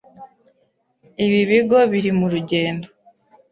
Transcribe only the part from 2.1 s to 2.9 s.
mu rugendo